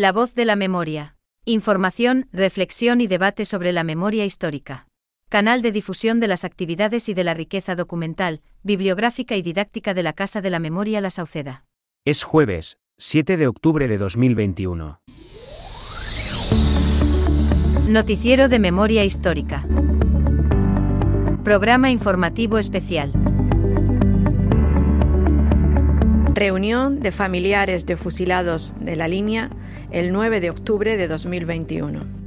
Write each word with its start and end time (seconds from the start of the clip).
La 0.00 0.12
voz 0.12 0.36
de 0.36 0.44
la 0.44 0.54
memoria. 0.54 1.16
Información, 1.44 2.28
reflexión 2.32 3.00
y 3.00 3.08
debate 3.08 3.44
sobre 3.44 3.72
la 3.72 3.82
memoria 3.82 4.24
histórica. 4.24 4.86
Canal 5.28 5.60
de 5.60 5.72
difusión 5.72 6.20
de 6.20 6.28
las 6.28 6.44
actividades 6.44 7.08
y 7.08 7.14
de 7.14 7.24
la 7.24 7.34
riqueza 7.34 7.74
documental, 7.74 8.40
bibliográfica 8.62 9.34
y 9.34 9.42
didáctica 9.42 9.94
de 9.94 10.04
la 10.04 10.12
Casa 10.12 10.40
de 10.40 10.50
la 10.50 10.60
Memoria 10.60 11.00
La 11.00 11.10
Sauceda. 11.10 11.64
Es 12.04 12.22
jueves, 12.22 12.78
7 12.98 13.36
de 13.36 13.48
octubre 13.48 13.88
de 13.88 13.98
2021. 13.98 15.00
Noticiero 17.88 18.48
de 18.48 18.58
Memoria 18.60 19.04
Histórica. 19.04 19.66
Programa 21.42 21.90
informativo 21.90 22.58
especial. 22.58 23.12
Reunión 26.38 27.00
de 27.00 27.10
familiares 27.10 27.84
de 27.84 27.96
fusilados 27.96 28.72
de 28.78 28.94
la 28.94 29.08
línea 29.08 29.50
el 29.90 30.12
9 30.12 30.38
de 30.40 30.50
octubre 30.50 30.96
de 30.96 31.08
2021. 31.08 32.17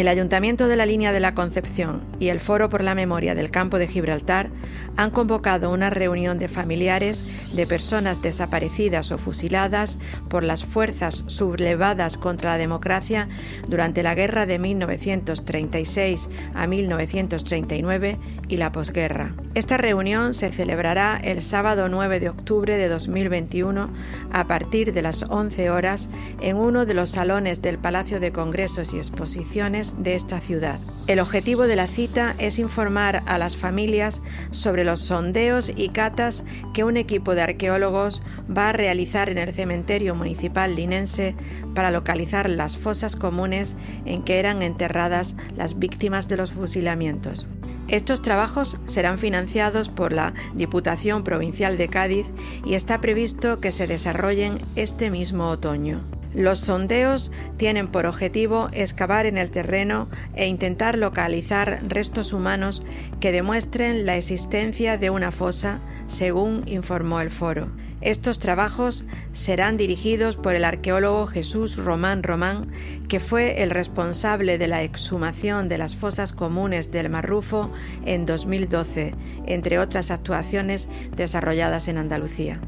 El 0.00 0.08
Ayuntamiento 0.08 0.66
de 0.66 0.76
la 0.76 0.86
Línea 0.86 1.12
de 1.12 1.20
la 1.20 1.34
Concepción 1.34 2.00
y 2.18 2.28
el 2.28 2.40
Foro 2.40 2.70
por 2.70 2.82
la 2.82 2.94
Memoria 2.94 3.34
del 3.34 3.50
Campo 3.50 3.78
de 3.78 3.86
Gibraltar 3.86 4.48
han 4.96 5.10
convocado 5.10 5.70
una 5.70 5.90
reunión 5.90 6.38
de 6.38 6.48
familiares 6.48 7.22
de 7.52 7.66
personas 7.66 8.22
desaparecidas 8.22 9.12
o 9.12 9.18
fusiladas 9.18 9.98
por 10.30 10.42
las 10.42 10.64
fuerzas 10.64 11.24
sublevadas 11.26 12.16
contra 12.16 12.52
la 12.52 12.56
democracia 12.56 13.28
durante 13.68 14.02
la 14.02 14.14
guerra 14.14 14.46
de 14.46 14.58
1936 14.58 16.30
a 16.54 16.66
1939 16.66 18.18
y 18.48 18.56
la 18.56 18.72
posguerra. 18.72 19.34
Esta 19.54 19.76
reunión 19.76 20.32
se 20.32 20.50
celebrará 20.50 21.20
el 21.22 21.42
sábado 21.42 21.90
9 21.90 22.20
de 22.20 22.30
octubre 22.30 22.78
de 22.78 22.88
2021 22.88 23.90
a 24.32 24.46
partir 24.46 24.94
de 24.94 25.02
las 25.02 25.24
11 25.24 25.68
horas 25.68 26.08
en 26.40 26.56
uno 26.56 26.86
de 26.86 26.94
los 26.94 27.10
salones 27.10 27.60
del 27.60 27.76
Palacio 27.76 28.18
de 28.18 28.32
Congresos 28.32 28.94
y 28.94 28.96
Exposiciones 28.96 29.89
de 29.98 30.14
esta 30.14 30.40
ciudad. 30.40 30.78
El 31.06 31.18
objetivo 31.18 31.66
de 31.66 31.76
la 31.76 31.88
cita 31.88 32.36
es 32.38 32.58
informar 32.58 33.22
a 33.26 33.36
las 33.36 33.56
familias 33.56 34.20
sobre 34.50 34.84
los 34.84 35.00
sondeos 35.00 35.72
y 35.74 35.88
catas 35.88 36.44
que 36.72 36.84
un 36.84 36.96
equipo 36.96 37.34
de 37.34 37.42
arqueólogos 37.42 38.22
va 38.56 38.68
a 38.68 38.72
realizar 38.72 39.28
en 39.28 39.38
el 39.38 39.52
cementerio 39.52 40.14
municipal 40.14 40.76
linense 40.76 41.34
para 41.74 41.90
localizar 41.90 42.48
las 42.48 42.76
fosas 42.76 43.16
comunes 43.16 43.74
en 44.04 44.22
que 44.22 44.38
eran 44.38 44.62
enterradas 44.62 45.34
las 45.56 45.78
víctimas 45.78 46.28
de 46.28 46.36
los 46.36 46.52
fusilamientos. 46.52 47.46
Estos 47.88 48.22
trabajos 48.22 48.78
serán 48.86 49.18
financiados 49.18 49.88
por 49.88 50.12
la 50.12 50.32
Diputación 50.54 51.24
Provincial 51.24 51.76
de 51.76 51.88
Cádiz 51.88 52.26
y 52.64 52.74
está 52.74 53.00
previsto 53.00 53.58
que 53.58 53.72
se 53.72 53.88
desarrollen 53.88 54.58
este 54.76 55.10
mismo 55.10 55.48
otoño. 55.48 56.19
Los 56.34 56.60
sondeos 56.60 57.32
tienen 57.56 57.88
por 57.88 58.06
objetivo 58.06 58.68
excavar 58.72 59.26
en 59.26 59.36
el 59.36 59.50
terreno 59.50 60.08
e 60.34 60.46
intentar 60.46 60.96
localizar 60.96 61.80
restos 61.88 62.32
humanos 62.32 62.82
que 63.18 63.32
demuestren 63.32 64.06
la 64.06 64.16
existencia 64.16 64.96
de 64.96 65.10
una 65.10 65.32
fosa, 65.32 65.80
según 66.06 66.62
informó 66.66 67.20
el 67.20 67.30
foro. 67.30 67.72
Estos 68.00 68.38
trabajos 68.38 69.04
serán 69.32 69.76
dirigidos 69.76 70.36
por 70.36 70.54
el 70.54 70.64
arqueólogo 70.64 71.26
Jesús 71.26 71.76
Román 71.76 72.22
Román, 72.22 72.70
que 73.08 73.20
fue 73.20 73.62
el 73.62 73.70
responsable 73.70 74.56
de 74.56 74.68
la 74.68 74.82
exhumación 74.82 75.68
de 75.68 75.78
las 75.78 75.96
fosas 75.96 76.32
comunes 76.32 76.90
del 76.90 77.10
Marrufo 77.10 77.70
en 78.06 78.24
2012, 78.24 79.14
entre 79.46 79.78
otras 79.78 80.10
actuaciones 80.10 80.88
desarrolladas 81.14 81.88
en 81.88 81.98
Andalucía. 81.98 82.60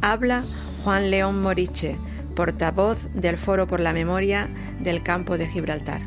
Habla 0.00 0.44
Juan 0.82 1.12
León 1.12 1.40
Moriche, 1.40 1.96
portavoz 2.34 3.08
del 3.14 3.36
Foro 3.38 3.66
por 3.66 3.80
la 3.80 3.92
Memoria 3.92 4.50
del 4.80 5.02
Campo 5.02 5.38
de 5.38 5.46
Gibraltar. 5.46 6.00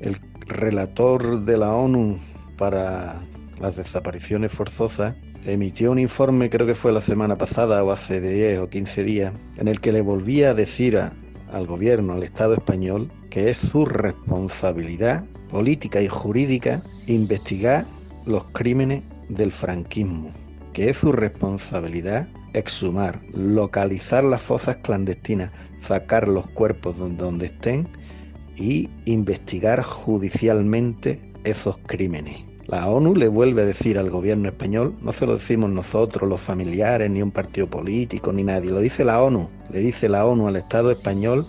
El 0.00 0.20
relator 0.46 1.44
de 1.44 1.58
la 1.58 1.74
ONU 1.74 2.18
para 2.56 3.16
las 3.60 3.76
desapariciones 3.76 4.52
forzosas 4.52 5.14
emitió 5.44 5.90
un 5.92 5.98
informe, 5.98 6.50
creo 6.50 6.66
que 6.66 6.74
fue 6.74 6.92
la 6.92 7.00
semana 7.00 7.36
pasada 7.36 7.82
o 7.84 7.90
hace 7.90 8.20
10 8.20 8.60
o 8.60 8.68
15 8.68 9.04
días, 9.04 9.32
en 9.56 9.68
el 9.68 9.80
que 9.80 9.92
le 9.92 10.00
volvía 10.00 10.50
a 10.50 10.54
decir 10.54 10.98
al 10.98 11.66
gobierno, 11.66 12.14
al 12.14 12.22
Estado 12.22 12.54
español, 12.54 13.10
que 13.30 13.50
es 13.50 13.58
su 13.58 13.84
responsabilidad 13.84 15.24
política 15.50 16.00
y 16.00 16.08
jurídica 16.08 16.82
investigar 17.06 17.86
los 18.26 18.44
crímenes 18.52 19.02
del 19.28 19.52
franquismo, 19.52 20.32
que 20.72 20.90
es 20.90 20.96
su 20.96 21.12
responsabilidad 21.12 22.28
exhumar, 22.54 23.20
localizar 23.32 24.24
las 24.24 24.40
fosas 24.40 24.76
clandestinas, 24.76 25.50
sacar 25.80 26.28
los 26.28 26.46
cuerpos 26.48 26.96
donde 26.98 27.46
estén 27.46 27.88
y 28.56 28.88
investigar 29.04 29.82
judicialmente 29.82 31.32
esos 31.44 31.78
crímenes. 31.78 32.44
La 32.66 32.88
ONU 32.88 33.14
le 33.14 33.28
vuelve 33.28 33.60
a 33.62 33.66
decir 33.66 33.98
al 33.98 34.08
gobierno 34.08 34.48
español, 34.48 34.96
no 35.02 35.12
se 35.12 35.26
lo 35.26 35.34
decimos 35.34 35.68
nosotros, 35.70 36.26
los 36.26 36.40
familiares, 36.40 37.10
ni 37.10 37.20
un 37.20 37.30
partido 37.30 37.68
político, 37.68 38.32
ni 38.32 38.42
nadie, 38.42 38.70
lo 38.70 38.80
dice 38.80 39.04
la 39.04 39.22
ONU, 39.22 39.50
le 39.70 39.80
dice 39.80 40.08
la 40.08 40.24
ONU 40.24 40.48
al 40.48 40.56
Estado 40.56 40.90
español 40.90 41.46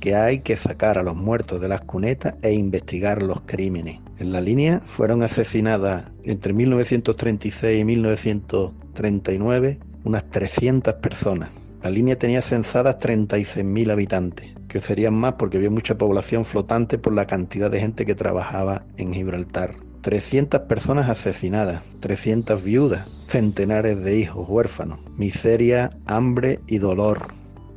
que 0.00 0.14
hay 0.14 0.38
que 0.40 0.56
sacar 0.56 0.96
a 0.96 1.02
los 1.02 1.16
muertos 1.16 1.60
de 1.60 1.68
las 1.68 1.82
cunetas 1.82 2.36
e 2.42 2.54
investigar 2.54 3.22
los 3.22 3.42
crímenes. 3.42 4.00
En 4.18 4.32
la 4.32 4.40
línea 4.40 4.80
fueron 4.86 5.22
asesinadas 5.22 6.06
entre 6.22 6.54
1936 6.54 7.80
y 7.80 7.84
1939 7.84 9.78
unas 10.04 10.28
300 10.30 10.94
personas. 10.94 11.50
La 11.82 11.90
línea 11.90 12.18
tenía 12.18 12.40
censadas 12.40 12.98
36.000 12.98 13.90
habitantes, 13.90 14.52
que 14.68 14.80
serían 14.80 15.14
más 15.14 15.34
porque 15.34 15.58
había 15.58 15.70
mucha 15.70 15.98
población 15.98 16.44
flotante 16.44 16.98
por 16.98 17.12
la 17.12 17.26
cantidad 17.26 17.70
de 17.70 17.80
gente 17.80 18.06
que 18.06 18.14
trabajaba 18.14 18.86
en 18.96 19.12
Gibraltar. 19.12 19.76
300 20.00 20.62
personas 20.62 21.08
asesinadas, 21.08 21.82
300 22.00 22.62
viudas, 22.62 23.06
centenares 23.26 24.02
de 24.02 24.18
hijos 24.18 24.48
huérfanos, 24.48 25.00
miseria, 25.16 25.90
hambre 26.06 26.60
y 26.66 26.78
dolor, 26.78 27.34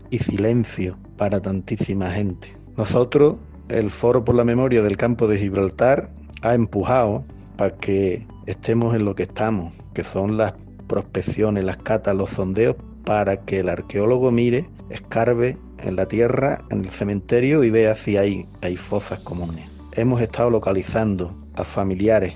y 0.10 0.20
silencio 0.20 0.98
para 1.18 1.42
tantísima 1.42 2.12
gente. 2.12 2.56
Nosotros, 2.76 3.36
el 3.70 3.90
Foro 3.90 4.24
por 4.24 4.36
la 4.36 4.44
Memoria 4.44 4.82
del 4.82 4.98
Campo 4.98 5.28
de 5.28 5.38
Gibraltar, 5.38 6.10
ha 6.42 6.54
empujado 6.54 7.26
para 7.58 7.76
que 7.76 8.28
estemos 8.46 8.96
en 8.96 9.06
lo 9.06 9.16
que 9.16 9.24
estamos, 9.24 9.74
que 9.94 10.04
son 10.04 10.38
las 10.38 10.54
prospecciones, 10.88 11.64
las 11.64 11.78
catas, 11.78 12.16
los 12.16 12.30
sondeos, 12.30 12.76
para 13.06 13.46
que 13.46 13.60
el 13.60 13.70
arqueólogo 13.70 14.32
mire, 14.32 14.70
escarbe 14.90 15.58
en 15.80 15.96
la 15.96 16.08
tierra, 16.08 16.60
en 16.70 16.84
el 16.86 16.92
cementerio 16.92 17.64
y 17.64 17.70
vea 17.70 17.96
si 17.96 18.18
hay, 18.18 18.48
hay 18.62 18.76
fosas 18.76 19.20
comunes. 19.20 19.70
Hemos 19.94 20.22
estado 20.22 20.50
localizando 20.50 21.36
a 21.56 21.64
familiares 21.64 22.34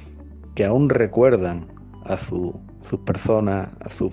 que 0.56 0.66
aún 0.66 0.90
recuerdan 0.90 1.68
a 2.06 2.18
sus 2.18 2.54
personas, 3.06 3.70
a 3.80 3.90
sus 3.90 4.12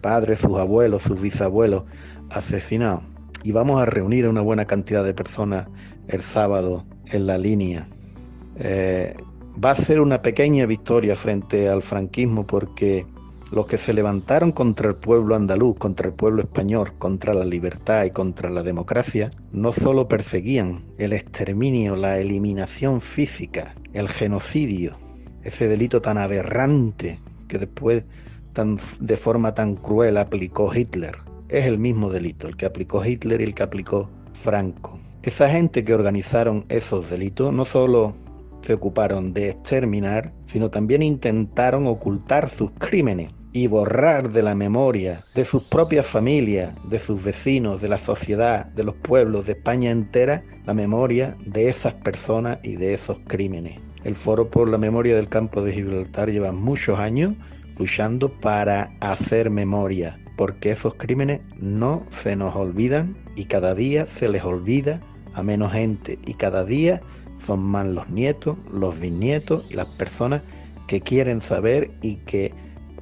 padres, 0.00 0.40
sus 0.40 0.58
abuelos, 0.58 1.02
sus 1.02 1.20
bisabuelos 1.20 1.84
asesinados. 2.30 3.02
Y 3.42 3.52
vamos 3.52 3.80
a 3.80 3.86
reunir 3.86 4.26
a 4.26 4.30
una 4.30 4.40
buena 4.40 4.64
cantidad 4.64 5.04
de 5.04 5.14
personas 5.14 5.68
el 6.08 6.22
sábado 6.22 6.86
en 7.06 7.26
la 7.26 7.38
línea. 7.38 7.88
Eh, 8.56 9.16
va 9.62 9.72
a 9.72 9.76
ser 9.76 10.00
una 10.00 10.22
pequeña 10.22 10.66
victoria 10.66 11.16
frente 11.16 11.68
al 11.68 11.82
franquismo 11.82 12.46
porque 12.46 13.06
los 13.54 13.66
que 13.66 13.78
se 13.78 13.92
levantaron 13.92 14.50
contra 14.50 14.88
el 14.88 14.96
pueblo 14.96 15.36
andaluz, 15.36 15.76
contra 15.78 16.08
el 16.08 16.14
pueblo 16.14 16.42
español, 16.42 16.92
contra 16.98 17.34
la 17.34 17.44
libertad 17.44 18.04
y 18.04 18.10
contra 18.10 18.50
la 18.50 18.62
democracia, 18.62 19.30
no 19.52 19.70
solo 19.70 20.08
perseguían 20.08 20.84
el 20.98 21.12
exterminio, 21.12 21.94
la 21.94 22.18
eliminación 22.18 23.00
física, 23.00 23.74
el 23.92 24.08
genocidio, 24.08 24.98
ese 25.44 25.68
delito 25.68 26.02
tan 26.02 26.18
aberrante 26.18 27.20
que 27.46 27.58
después 27.58 28.04
de 29.00 29.16
forma 29.16 29.54
tan 29.54 29.76
cruel 29.76 30.16
aplicó 30.16 30.74
Hitler. 30.74 31.18
Es 31.48 31.66
el 31.66 31.78
mismo 31.78 32.10
delito, 32.10 32.48
el 32.48 32.56
que 32.56 32.66
aplicó 32.66 33.04
Hitler 33.04 33.40
y 33.40 33.44
el 33.44 33.54
que 33.54 33.62
aplicó 33.62 34.10
Franco. 34.32 34.98
Esa 35.22 35.48
gente 35.48 35.84
que 35.84 35.94
organizaron 35.94 36.64
esos 36.68 37.08
delitos 37.08 37.54
no 37.54 37.64
solo 37.64 38.16
se 38.62 38.74
ocuparon 38.74 39.32
de 39.32 39.50
exterminar, 39.50 40.32
sino 40.46 40.70
también 40.70 41.02
intentaron 41.02 41.86
ocultar 41.86 42.48
sus 42.48 42.72
crímenes 42.72 43.30
y 43.54 43.68
borrar 43.68 44.32
de 44.32 44.42
la 44.42 44.56
memoria 44.56 45.24
de 45.36 45.44
sus 45.44 45.62
propias 45.62 46.04
familias, 46.04 46.74
de 46.90 46.98
sus 46.98 47.22
vecinos, 47.22 47.80
de 47.80 47.88
la 47.88 47.98
sociedad, 47.98 48.66
de 48.66 48.82
los 48.82 48.96
pueblos, 48.96 49.46
de 49.46 49.52
España 49.52 49.92
entera, 49.92 50.42
la 50.66 50.74
memoria 50.74 51.36
de 51.46 51.68
esas 51.68 51.94
personas 51.94 52.58
y 52.64 52.74
de 52.74 52.94
esos 52.94 53.20
crímenes. 53.28 53.78
El 54.02 54.16
Foro 54.16 54.50
por 54.50 54.68
la 54.68 54.76
Memoria 54.76 55.14
del 55.14 55.28
Campo 55.28 55.62
de 55.62 55.72
Gibraltar 55.72 56.32
lleva 56.32 56.50
muchos 56.50 56.98
años 56.98 57.34
luchando 57.78 58.28
para 58.40 58.90
hacer 58.98 59.50
memoria, 59.50 60.18
porque 60.36 60.72
esos 60.72 60.96
crímenes 60.96 61.40
no 61.60 62.04
se 62.10 62.34
nos 62.34 62.56
olvidan 62.56 63.16
y 63.36 63.44
cada 63.44 63.76
día 63.76 64.08
se 64.08 64.28
les 64.28 64.42
olvida 64.42 65.00
a 65.32 65.44
menos 65.44 65.72
gente 65.72 66.18
y 66.26 66.34
cada 66.34 66.64
día 66.64 67.02
son 67.46 67.62
más 67.62 67.86
los 67.86 68.08
nietos, 68.10 68.56
los 68.72 68.98
bisnietos 68.98 69.64
y 69.70 69.74
las 69.74 69.86
personas 69.86 70.42
que 70.88 71.00
quieren 71.00 71.40
saber 71.40 71.92
y 72.02 72.16
que 72.16 72.52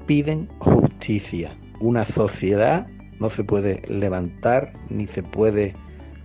piden 0.06 0.48
justicia. 0.58 1.56
Una 1.80 2.04
sociedad 2.04 2.86
no 3.18 3.30
se 3.30 3.44
puede 3.44 3.82
levantar 3.88 4.72
ni 4.88 5.06
se 5.06 5.22
puede 5.22 5.74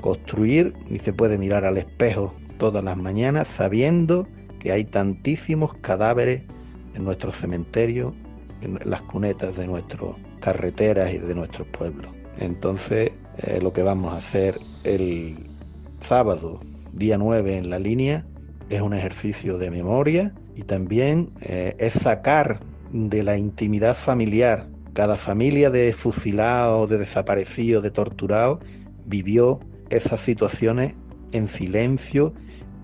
construir 0.02 0.74
y 0.90 1.00
se 1.00 1.14
puede 1.14 1.38
mirar 1.38 1.66
al 1.66 1.78
espejo 1.78 2.34
todas 2.58 2.84
las 2.84 2.98
mañanas 2.98 3.48
sabiendo 3.48 4.28
que 4.60 4.72
hay 4.72 4.84
tantísimos 4.86 5.76
cadáveres 5.76 6.44
en 6.96 7.04
nuestros 7.04 7.36
cementerios, 7.36 8.14
en 8.62 8.80
las 8.84 9.02
cunetas 9.04 9.56
de 9.56 9.68
nuestras 9.68 10.16
carreteras 10.40 11.14
y 11.14 11.20
de 11.20 11.36
nuestros 11.36 11.68
pueblos. 11.68 12.12
Entonces, 12.40 13.12
eh, 13.38 13.60
lo 13.62 13.74
que 13.74 13.84
vamos 13.84 14.14
a 14.14 14.18
hacer 14.18 14.60
el 14.84 15.38
sábado, 16.02 16.60
día 16.94 17.18
9 17.18 17.58
en 17.58 17.70
la 17.70 17.80
línea, 17.80 18.26
es 18.70 18.82
un 18.82 18.94
ejercicio 18.94 19.58
de 19.58 19.72
memoria 19.72 20.34
y 20.56 20.64
también 20.64 21.30
eh, 21.42 21.76
es 21.78 21.94
sacar 21.94 22.60
de 22.92 23.24
la 23.24 23.38
intimidad 23.38 23.96
familiar. 23.96 24.68
Cada 24.94 25.16
familia 25.16 25.70
de 25.70 25.94
fusilados, 25.94 26.90
de 26.90 26.98
desaparecidos, 26.98 27.84
de 27.84 27.92
torturados, 27.92 28.60
vivió 29.06 29.60
esas 29.90 30.22
situaciones 30.22 30.96
en 31.32 31.48
silencio 31.48 32.34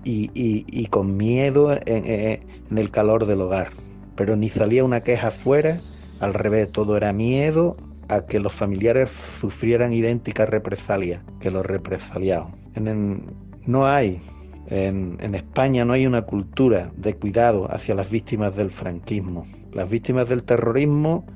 y, 0.04 0.86
con 0.90 1.16
miedo 1.16 1.76
en, 1.86 2.76
el 2.76 2.90
calor 2.90 3.26
del 3.26 3.40
hogar. 3.40 3.70
Pero 4.16 4.36
ni 4.36 4.48
salía 4.48 4.84
una 4.84 5.00
queja 5.02 5.30
fuera, 5.30 5.80
al 6.20 6.34
revés, 6.34 6.70
todo 6.70 6.96
era 6.96 7.12
miedo 7.12 7.76
a 8.08 8.26
que 8.26 8.38
los 8.38 8.52
familiares 8.52 9.10
sufrieran 9.10 9.92
idénticas 9.92 10.48
represalias 10.48 11.22
que 11.40 11.50
los 11.50 11.64
represaliados. 11.64 12.52
no 13.66 13.86
hay, 13.86 14.20
en 14.68 15.34
España 15.34 15.84
no 15.84 15.94
hay 15.94 16.06
una 16.06 16.22
cultura 16.22 16.90
de 16.96 17.14
cuidado 17.14 17.66
hacia 17.70 17.94
las 17.94 18.10
víctimas 18.10 18.56
del 18.56 18.70
franquismo. 18.70 19.46
Las 19.74 19.90
víctimas 19.90 20.28
del 20.28 20.44
terrorismo 20.44 21.26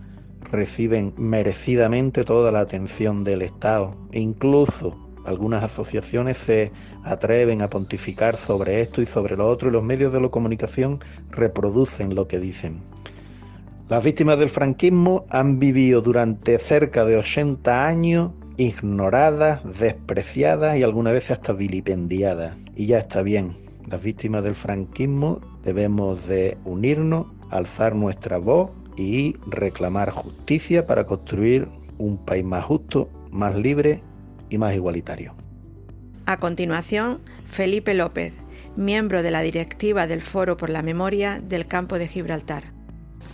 reciben 0.51 1.13
merecidamente 1.19 2.25
toda 2.25 2.51
la 2.53 2.61
atención 2.61 3.25
del 3.25 3.43
Estado 3.43 3.97
incluso 4.13 4.97
algunas 5.29 5.63
asociaciones 5.63 6.39
se 6.39 6.73
atreven 7.05 7.61
a 7.61 7.69
pontificar 7.69 8.39
sobre 8.39 8.81
esto 8.81 9.03
y 9.03 9.07
sobre 9.07 9.37
lo 9.37 9.47
otro 9.47 9.69
y 9.69 9.73
los 9.73 9.83
medios 9.83 10.13
de 10.13 10.21
la 10.21 10.31
comunicación 10.31 11.01
reproducen 11.31 12.15
lo 12.15 12.27
que 12.27 12.41
dicen. 12.41 12.81
Las 13.91 14.03
víctimas 14.05 14.39
del 14.39 14.49
franquismo 14.49 15.27
han 15.29 15.59
vivido 15.59 16.01
durante 16.01 16.59
cerca 16.59 17.05
de 17.05 17.19
80 17.19 17.87
años 17.87 18.33
ignoradas, 18.57 19.61
despreciadas 19.79 20.79
y 20.79 20.83
algunas 20.83 21.13
veces 21.13 21.33
hasta 21.33 21.53
vilipendiadas. 21.53 22.57
Y 22.75 22.87
ya 22.87 22.99
está 22.99 23.23
bien. 23.23 23.57
Las 23.87 24.03
víctimas 24.03 24.45
del 24.45 24.55
franquismo 24.55 25.41
debemos 25.63 26.27
de 26.27 26.57
unirnos, 26.65 27.27
alzar 27.51 27.95
nuestra 27.95 28.39
voz 28.39 28.71
y 28.97 29.37
reclamar 29.47 30.11
justicia 30.11 30.87
para 30.87 31.07
construir 31.07 31.69
un 31.99 32.19
país 32.19 32.45
más 32.45 32.65
justo, 32.65 33.09
más 33.31 33.55
libre 33.57 34.03
y 34.51 34.59
más 34.59 34.75
igualitario. 34.75 35.35
A 36.27 36.39
continuación, 36.39 37.21
Felipe 37.47 37.95
López, 37.95 38.33
miembro 38.77 39.23
de 39.23 39.31
la 39.31 39.41
directiva 39.41 40.07
del 40.07 40.21
Foro 40.23 40.57
por 40.57 40.71
la 40.71 40.83
Memoria 40.83 41.41
del 41.41 41.67
Campo 41.67 41.99
de 41.99 42.09
Gibraltar. 42.09 42.73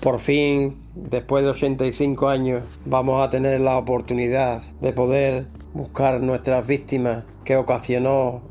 Por 0.00 0.20
fin, 0.20 0.76
después 0.94 1.44
de 1.44 1.50
85 1.50 2.28
años, 2.28 2.78
vamos 2.84 3.22
a 3.22 3.30
tener 3.30 3.60
la 3.60 3.76
oportunidad 3.76 4.62
de 4.80 4.92
poder 4.92 5.46
buscar 5.72 6.20
nuestras 6.20 6.66
víctimas 6.66 7.24
que 7.44 7.56
ocasionó 7.56 8.42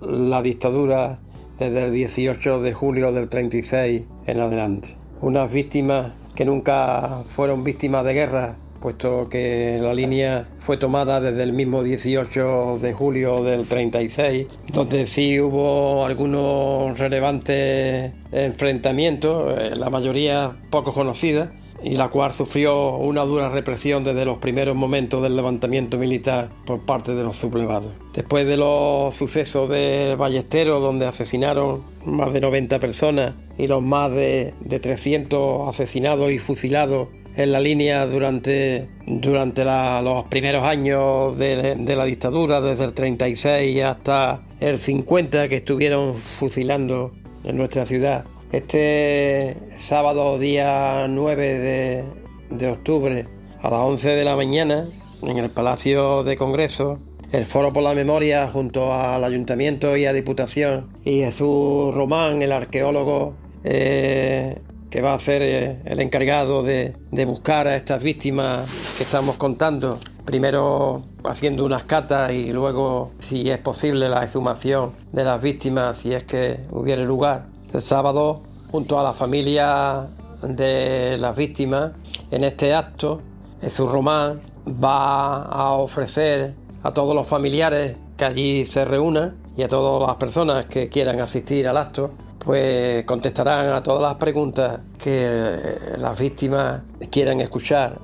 la 0.00 0.42
dictadura 0.42 1.18
desde 1.58 1.84
el 1.84 1.92
18 1.92 2.60
de 2.60 2.72
julio 2.72 3.12
del 3.12 3.28
36 3.28 4.02
en 4.26 4.40
adelante. 4.40 4.96
Unas 5.20 5.52
víctimas 5.52 6.12
que 6.34 6.44
nunca 6.44 7.24
fueron 7.28 7.64
víctimas 7.64 8.04
de 8.04 8.14
guerra, 8.14 8.56
puesto 8.80 9.28
que 9.28 9.78
la 9.80 9.94
línea 9.94 10.48
fue 10.58 10.76
tomada 10.76 11.20
desde 11.20 11.42
el 11.42 11.52
mismo 11.52 11.82
18 11.82 12.78
de 12.78 12.92
julio 12.92 13.42
del 13.42 13.66
36, 13.66 14.46
donde 14.72 15.06
sí 15.06 15.40
hubo 15.40 16.04
algunos 16.04 16.98
relevantes 16.98 18.12
enfrentamientos, 18.32 19.58
eh, 19.58 19.70
la 19.74 19.88
mayoría 19.90 20.56
poco 20.70 20.92
conocidas, 20.92 21.50
y 21.84 21.96
la 21.96 22.08
cual 22.08 22.32
sufrió 22.32 22.96
una 22.96 23.22
dura 23.22 23.50
represión 23.50 24.02
desde 24.04 24.24
los 24.24 24.38
primeros 24.38 24.74
momentos 24.74 25.22
del 25.22 25.36
levantamiento 25.36 25.98
militar 25.98 26.48
por 26.64 26.80
parte 26.80 27.14
de 27.14 27.22
los 27.22 27.36
sublevados. 27.36 27.92
Después 28.14 28.46
de 28.46 28.56
los 28.56 29.14
sucesos 29.14 29.68
del 29.68 30.16
Ballesteros, 30.16 30.82
donde 30.82 31.06
asesinaron 31.06 31.82
más 32.04 32.32
de 32.32 32.40
90 32.40 32.80
personas 32.80 33.34
y 33.58 33.66
los 33.66 33.82
más 33.82 34.10
de, 34.10 34.54
de 34.60 34.80
300 34.80 35.68
asesinados 35.68 36.32
y 36.32 36.38
fusilados 36.38 37.08
en 37.36 37.52
la 37.52 37.60
línea 37.60 38.06
durante, 38.06 38.88
durante 39.06 39.64
los 39.64 40.24
primeros 40.26 40.64
años 40.64 41.36
de, 41.36 41.76
la 41.96 42.04
dictadura, 42.04 42.60
desde 42.60 42.84
el 42.84 42.94
36 42.94 43.82
hasta 43.82 44.42
el 44.60 44.78
50 44.78 45.48
que 45.48 45.56
estuvieron 45.56 46.14
fusilando 46.14 47.12
en 47.44 47.56
nuestra 47.56 47.86
ciudad. 47.86 48.24
Este 48.54 49.56
sábado 49.78 50.38
día 50.38 51.08
9 51.08 51.58
de, 51.58 52.04
de 52.50 52.70
octubre 52.70 53.26
a 53.60 53.68
las 53.68 53.80
11 53.80 54.10
de 54.10 54.24
la 54.24 54.36
mañana 54.36 54.88
en 55.22 55.38
el 55.38 55.50
Palacio 55.50 56.22
de 56.22 56.36
Congreso 56.36 57.00
el 57.32 57.46
Foro 57.46 57.72
por 57.72 57.82
la 57.82 57.94
Memoria 57.94 58.48
junto 58.48 58.94
al 58.94 59.24
Ayuntamiento 59.24 59.96
y 59.96 60.06
a 60.06 60.12
Diputación 60.12 60.86
y 61.04 61.18
Jesús 61.18 61.92
Román, 61.92 62.42
el 62.42 62.52
arqueólogo, 62.52 63.34
eh, 63.64 64.60
que 64.88 65.02
va 65.02 65.14
a 65.14 65.18
ser 65.18 65.42
eh, 65.42 65.80
el 65.84 65.98
encargado 65.98 66.62
de, 66.62 66.94
buscar 67.26 67.66
a 67.66 67.74
estas 67.74 68.04
víctimas 68.04 68.94
que 68.96 69.02
estamos 69.02 69.34
contando. 69.34 69.98
Primero 70.24 71.02
haciendo 71.24 71.64
unas 71.64 71.84
catas 71.86 72.30
y 72.30 72.52
luego, 72.52 73.10
si 73.18 73.50
es 73.50 73.58
posible, 73.58 74.08
la 74.08 74.22
exhumación 74.22 74.92
de 75.10 75.24
las 75.24 75.42
víctimas, 75.42 75.98
si 75.98 76.14
es 76.14 76.22
que 76.22 76.60
hubiera 76.70 77.02
lugar. 77.02 77.53
El 77.74 77.82
sábado, 77.82 78.40
junto 78.70 79.00
a 79.00 79.02
la 79.02 79.12
familia 79.12 80.06
de 80.42 81.16
las 81.18 81.36
víctimas, 81.36 81.90
en 82.30 82.44
este 82.44 82.72
acto, 82.72 83.20
Jesús 83.60 83.90
Román 83.90 84.40
va 84.64 85.42
a 85.42 85.72
ofrecer 85.72 86.54
a 86.84 86.92
todos 86.94 87.16
los 87.16 87.26
familiares 87.26 87.96
que 88.16 88.24
allí 88.26 88.64
se 88.64 88.84
reúnan 88.84 89.36
y 89.56 89.64
a 89.64 89.68
todas 89.68 90.06
las 90.06 90.16
personas 90.18 90.66
que 90.66 90.88
quieran 90.88 91.18
asistir 91.18 91.66
al 91.66 91.76
acto 91.76 92.12
pues 92.38 93.04
contestarán 93.06 93.70
a 93.70 93.82
todas 93.82 94.02
las 94.02 94.14
preguntas 94.16 94.80
que 94.98 95.58
las 95.96 96.16
víctimas 96.18 96.82
quieran 97.10 97.40
escuchar 97.40 97.98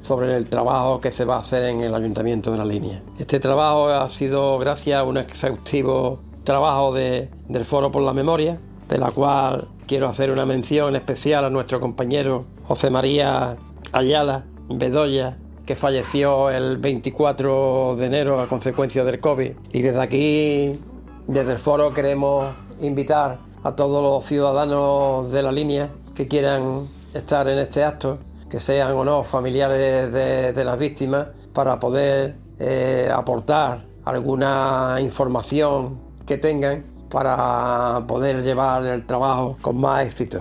sobre 0.00 0.36
el 0.36 0.48
trabajo 0.48 1.00
que 1.00 1.12
se 1.12 1.26
va 1.26 1.36
a 1.36 1.40
hacer 1.40 1.64
en 1.64 1.82
el 1.82 1.94
ayuntamiento 1.94 2.50
de 2.50 2.56
la 2.58 2.64
línea. 2.64 3.02
Este 3.18 3.40
trabajo 3.40 3.88
ha 3.88 4.08
sido 4.08 4.56
gracias 4.58 5.00
a 5.00 5.04
un 5.04 5.18
exhaustivo 5.18 6.20
trabajo 6.44 6.94
del 6.94 7.64
Foro 7.64 7.90
por 7.90 8.02
la 8.02 8.12
Memoria, 8.12 8.58
de 8.92 8.98
la 8.98 9.10
cual 9.10 9.68
quiero 9.86 10.06
hacer 10.06 10.30
una 10.30 10.44
mención 10.44 10.94
especial 10.96 11.46
a 11.46 11.50
nuestro 11.50 11.80
compañero 11.80 12.44
José 12.64 12.90
María 12.90 13.56
Ayala 13.90 14.44
Bedoya, 14.68 15.38
que 15.64 15.76
falleció 15.76 16.50
el 16.50 16.76
24 16.76 17.96
de 17.96 18.04
enero 18.04 18.38
a 18.38 18.48
consecuencia 18.48 19.02
del 19.02 19.18
COVID. 19.18 19.52
Y 19.72 19.80
desde 19.80 20.02
aquí, 20.02 20.78
desde 21.26 21.52
el 21.52 21.58
foro, 21.58 21.94
queremos 21.94 22.54
invitar 22.80 23.38
a 23.64 23.74
todos 23.74 24.02
los 24.02 24.26
ciudadanos 24.26 25.32
de 25.32 25.42
la 25.42 25.52
línea 25.52 25.88
que 26.14 26.28
quieran 26.28 26.88
estar 27.14 27.48
en 27.48 27.60
este 27.60 27.84
acto, 27.84 28.18
que 28.50 28.60
sean 28.60 28.92
o 28.92 29.04
no 29.06 29.24
familiares 29.24 30.12
de, 30.12 30.64
las 30.64 30.78
víctimas, 30.78 31.28
para 31.54 31.80
poder 31.80 32.34
eh, 32.58 33.10
aportar 33.10 33.84
alguna 34.04 34.98
información 35.00 35.98
que 36.26 36.36
tengan 36.36 36.91
para 37.12 38.04
poder 38.06 38.42
llevar 38.42 38.84
el 38.86 39.04
trabajo 39.04 39.58
con 39.60 39.78
más 39.78 40.06
éxito. 40.06 40.40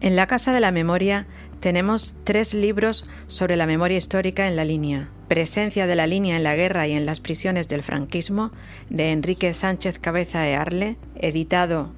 En 0.00 0.16
la 0.16 0.26
Casa 0.26 0.52
de 0.52 0.60
la 0.60 0.72
Memoria 0.72 1.26
tenemos 1.60 2.14
tres 2.24 2.54
libros 2.54 3.04
sobre 3.26 3.56
la 3.56 3.66
memoria 3.66 3.98
histórica 3.98 4.48
en 4.48 4.56
la 4.56 4.64
línea. 4.64 5.08
Presencia 5.28 5.86
de 5.86 5.96
la 5.96 6.06
línea 6.06 6.36
en 6.36 6.44
la 6.44 6.56
guerra 6.56 6.86
y 6.86 6.92
en 6.92 7.06
las 7.06 7.20
prisiones 7.20 7.68
del 7.68 7.82
franquismo, 7.82 8.52
de 8.90 9.12
Enrique 9.12 9.54
Sánchez 9.54 9.98
Cabeza 9.98 10.40
de 10.40 10.56
Arle, 10.56 10.96
editado 11.14 11.90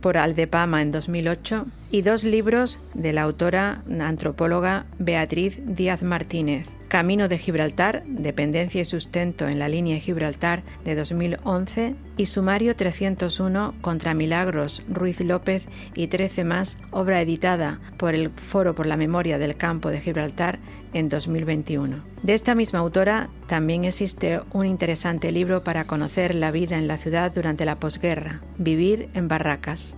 por 0.00 0.16
Aldepama 0.16 0.82
en 0.82 0.90
2008, 0.90 1.66
y 1.90 2.02
dos 2.02 2.24
libros 2.24 2.78
de 2.92 3.12
la 3.12 3.22
autora 3.22 3.82
antropóloga 4.00 4.86
Beatriz 4.98 5.60
Díaz 5.64 6.02
Martínez, 6.02 6.66
Camino 6.94 7.26
de 7.26 7.38
Gibraltar, 7.38 8.04
Dependencia 8.06 8.80
y 8.80 8.84
Sustento 8.84 9.48
en 9.48 9.58
la 9.58 9.66
línea 9.66 9.98
Gibraltar 9.98 10.62
de 10.84 10.94
2011 10.94 11.96
y 12.16 12.26
Sumario 12.26 12.76
301 12.76 13.74
contra 13.80 14.14
Milagros 14.14 14.80
Ruiz 14.88 15.20
López 15.20 15.64
y 15.96 16.06
13 16.06 16.44
más, 16.44 16.78
obra 16.92 17.20
editada 17.20 17.80
por 17.96 18.14
el 18.14 18.30
Foro 18.30 18.76
por 18.76 18.86
la 18.86 18.96
Memoria 18.96 19.38
del 19.38 19.56
Campo 19.56 19.88
de 19.88 19.98
Gibraltar 19.98 20.60
en 20.92 21.08
2021. 21.08 22.04
De 22.22 22.32
esta 22.32 22.54
misma 22.54 22.78
autora 22.78 23.28
también 23.48 23.84
existe 23.84 24.40
un 24.52 24.64
interesante 24.64 25.32
libro 25.32 25.64
para 25.64 25.88
conocer 25.88 26.36
la 26.36 26.52
vida 26.52 26.78
en 26.78 26.86
la 26.86 26.96
ciudad 26.96 27.34
durante 27.34 27.64
la 27.64 27.80
posguerra, 27.80 28.40
Vivir 28.56 29.08
en 29.14 29.26
Barracas. 29.26 29.96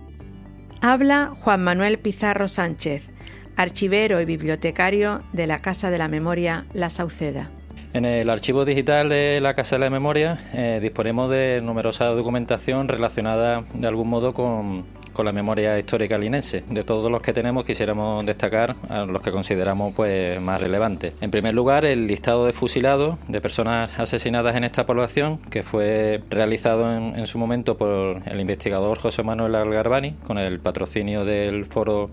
Habla 0.81 1.35
Juan 1.41 1.63
Manuel 1.63 1.99
Pizarro 1.99 2.47
Sánchez, 2.47 3.11
archivero 3.57 4.21
y 4.21 4.25
bibliotecario 4.25 5.23
de 5.33 5.47
la 5.47 5.59
Casa 5.59 5.91
de 5.91 5.97
la 5.97 6.07
Memoria 6.07 6.65
La 6.73 6.89
Sauceda. 6.89 7.49
En 7.93 8.05
el 8.05 8.29
archivo 8.29 8.63
digital 8.63 9.09
de 9.09 9.39
la 9.41 9.55
Casa 9.55 9.75
de 9.75 9.79
la 9.79 9.89
Memoria 9.89 10.39
eh, 10.53 10.79
disponemos 10.81 11.31
de 11.31 11.61
numerosa 11.63 12.05
documentación 12.05 12.87
relacionada 12.87 13.63
de 13.73 13.87
algún 13.87 14.09
modo 14.09 14.33
con, 14.33 14.85
con 15.13 15.25
la 15.25 15.31
memoria 15.31 15.79
histórica 15.79 16.19
linense. 16.19 16.63
De 16.69 16.83
todos 16.83 17.09
los 17.09 17.21
que 17.21 17.33
tenemos 17.33 17.65
quisiéramos 17.65 18.23
destacar 18.23 18.75
a 18.87 19.05
los 19.05 19.23
que 19.23 19.31
consideramos 19.31 19.95
pues 19.95 20.39
más 20.39 20.61
relevantes. 20.61 21.15
En 21.21 21.31
primer 21.31 21.55
lugar, 21.55 21.85
el 21.85 22.05
listado 22.05 22.45
de 22.45 22.53
fusilados 22.53 23.17
de 23.27 23.41
personas 23.41 23.97
asesinadas 23.97 24.55
en 24.55 24.65
esta 24.65 24.85
población 24.85 25.39
que 25.49 25.63
fue 25.63 26.21
realizado 26.29 26.93
en, 26.93 27.17
en 27.17 27.25
su 27.25 27.39
momento 27.39 27.77
por 27.77 28.21
el 28.27 28.39
investigador 28.39 28.99
José 28.99 29.23
Manuel 29.23 29.55
Algarbani 29.55 30.11
con 30.23 30.37
el 30.37 30.59
patrocinio 30.59 31.25
del 31.25 31.65
Foro 31.65 32.11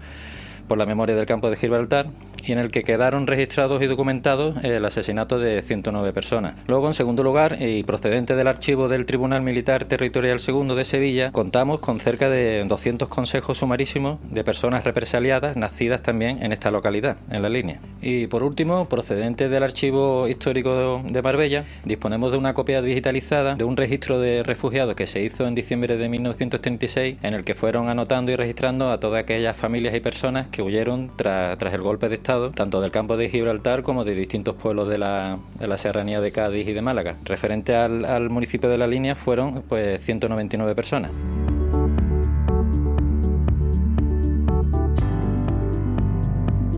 por 0.66 0.78
la 0.78 0.86
memoria 0.86 1.14
del 1.14 1.26
campo 1.26 1.50
de 1.50 1.56
Gibraltar 1.56 2.06
y 2.46 2.52
en 2.52 2.58
el 2.58 2.70
que 2.70 2.82
quedaron 2.82 3.26
registrados 3.26 3.82
y 3.82 3.86
documentados 3.86 4.62
el 4.64 4.84
asesinato 4.84 5.38
de 5.38 5.62
109 5.62 6.12
personas. 6.12 6.56
Luego, 6.66 6.86
en 6.86 6.94
segundo 6.94 7.22
lugar, 7.22 7.56
y 7.60 7.82
procedente 7.84 8.36
del 8.36 8.48
archivo 8.48 8.88
del 8.88 9.06
Tribunal 9.06 9.42
Militar 9.42 9.84
Territorial 9.86 10.40
II 10.46 10.74
de 10.74 10.84
Sevilla, 10.84 11.32
contamos 11.32 11.80
con 11.80 12.00
cerca 12.00 12.28
de 12.28 12.64
200 12.64 13.08
consejos 13.08 13.58
sumarísimos 13.58 14.18
de 14.30 14.44
personas 14.44 14.84
represaliadas 14.84 15.56
nacidas 15.56 16.02
también 16.02 16.42
en 16.42 16.52
esta 16.52 16.70
localidad, 16.70 17.16
en 17.30 17.42
la 17.42 17.48
línea. 17.48 17.80
Y 18.02 18.26
por 18.26 18.42
último, 18.42 18.88
procedente 18.88 19.48
del 19.48 19.62
archivo 19.62 20.28
histórico 20.28 21.02
de 21.04 21.22
Marbella, 21.22 21.64
disponemos 21.84 22.32
de 22.32 22.38
una 22.38 22.54
copia 22.54 22.82
digitalizada 22.82 23.54
de 23.54 23.64
un 23.64 23.76
registro 23.76 24.18
de 24.18 24.42
refugiados 24.42 24.94
que 24.94 25.06
se 25.06 25.22
hizo 25.22 25.46
en 25.46 25.54
diciembre 25.54 25.96
de 25.96 26.08
1936, 26.08 27.16
en 27.22 27.34
el 27.34 27.44
que 27.44 27.54
fueron 27.54 27.88
anotando 27.88 28.32
y 28.32 28.36
registrando 28.36 28.90
a 28.90 29.00
todas 29.00 29.20
aquellas 29.20 29.56
familias 29.56 29.94
y 29.94 30.00
personas 30.00 30.48
que 30.54 30.62
huyeron 30.62 31.10
tras 31.16 31.74
el 31.74 31.82
golpe 31.82 32.08
de 32.08 32.14
Estado, 32.14 32.52
tanto 32.52 32.80
del 32.80 32.92
campo 32.92 33.16
de 33.16 33.28
Gibraltar 33.28 33.82
como 33.82 34.04
de 34.04 34.14
distintos 34.14 34.54
pueblos 34.54 34.88
de 34.88 34.98
la, 34.98 35.38
serranía 35.76 36.20
de 36.20 36.30
Cádiz 36.30 36.68
y 36.68 36.72
de 36.72 36.80
Málaga. 36.80 37.16
Referente 37.24 37.74
al, 37.74 38.04
al 38.04 38.30
municipio 38.30 38.70
de 38.70 38.78
la 38.78 38.86
línea 38.86 39.16
fueron 39.16 39.64
pues 39.68 40.00
199 40.00 40.76
personas. 40.76 41.10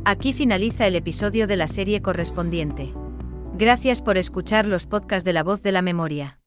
Aquí 0.06 0.32
finaliza 0.32 0.86
el 0.86 0.96
episodio 0.96 1.46
de 1.46 1.56
la 1.56 1.68
serie 1.68 2.00
correspondiente. 2.00 2.94
Gracias 3.58 4.00
por 4.00 4.16
escuchar 4.16 4.64
los 4.64 4.86
podcasts 4.86 5.24
de 5.24 5.34
la 5.34 5.42
voz 5.42 5.62
de 5.62 5.72
la 5.72 5.82
memoria. 5.82 6.38